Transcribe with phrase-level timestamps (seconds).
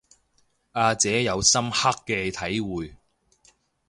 [0.71, 2.95] 阿姐有深刻嘅體會